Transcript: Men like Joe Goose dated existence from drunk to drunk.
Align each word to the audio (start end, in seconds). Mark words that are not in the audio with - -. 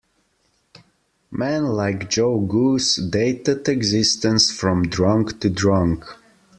Men 1.29 1.65
like 1.67 2.09
Joe 2.09 2.39
Goose 2.39 2.95
dated 2.95 3.69
existence 3.69 4.49
from 4.49 4.87
drunk 4.89 5.39
to 5.41 5.49
drunk. 5.51 6.05